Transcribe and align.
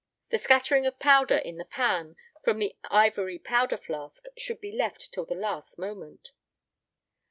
The 0.31 0.39
scattering 0.39 0.87
of 0.87 0.97
powder 0.97 1.37
in 1.37 1.57
the 1.57 1.63
pan 1.63 2.15
from 2.43 2.57
the 2.57 2.75
ivory 2.85 3.37
powder 3.37 3.77
flask 3.77 4.25
should 4.35 4.59
be 4.59 4.71
left 4.71 5.13
till 5.13 5.25
the 5.25 5.35
last 5.35 5.77
moment. 5.77 6.31